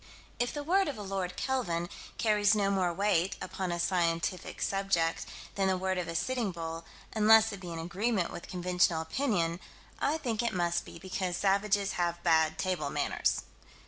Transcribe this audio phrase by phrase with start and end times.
[0.39, 5.67] If the word of a Lord Kelvin carries no more weight, upon scientific subjects, than
[5.67, 9.59] the word of a Sitting Bull, unless it be in agreement with conventional opinion
[9.99, 13.43] I think it must be because savages have bad table manners.